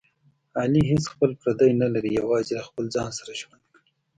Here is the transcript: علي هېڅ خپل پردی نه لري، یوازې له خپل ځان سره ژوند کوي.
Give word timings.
علي 0.61 0.81
هېڅ 0.91 1.03
خپل 1.13 1.31
پردی 1.41 1.71
نه 1.81 1.87
لري، 1.93 2.11
یوازې 2.21 2.51
له 2.57 2.63
خپل 2.69 2.85
ځان 2.95 3.09
سره 3.19 3.31
ژوند 3.39 3.63
کوي. 3.71 3.81